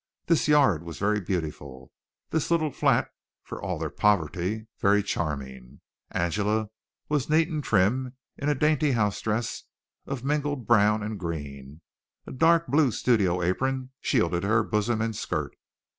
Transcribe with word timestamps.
This 0.25 0.47
yard 0.47 0.81
was 0.81 0.97
very 0.97 1.21
beautiful. 1.21 1.91
This 2.31 2.49
little 2.49 2.71
flat, 2.71 3.11
for 3.43 3.61
all 3.61 3.77
their 3.77 3.91
poverty, 3.91 4.65
very 4.79 5.03
charming. 5.03 5.79
Angela 6.09 6.71
was 7.07 7.29
neat 7.29 7.49
and 7.49 7.63
trim 7.63 8.15
in 8.35 8.49
a 8.49 8.55
dainty 8.55 8.93
house 8.93 9.21
dress 9.21 9.65
of 10.07 10.23
mingled 10.23 10.65
brown 10.65 11.03
and 11.03 11.19
green. 11.19 11.81
A 12.25 12.31
dark 12.31 12.65
blue 12.65 12.89
studio 12.91 13.43
apron 13.43 13.91
shielded 13.99 14.41
her 14.43 14.63
bosom 14.63 15.01
and 15.03 15.15
skirt. 15.15 15.55